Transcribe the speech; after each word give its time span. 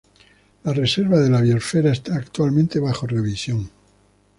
La 0.63 0.73
reserva 0.73 1.19
de 1.19 1.29
la 1.29 1.41
biosfera 1.41 1.91
está 1.91 2.15
actualmente 2.15 2.79
bajo 2.79 3.05
revisión. 3.05 3.69